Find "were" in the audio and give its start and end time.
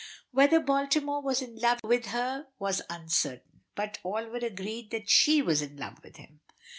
4.29-4.37